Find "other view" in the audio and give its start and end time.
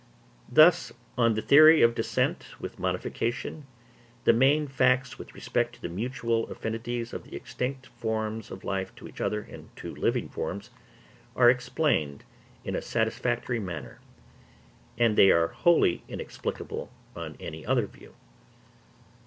17.63-18.15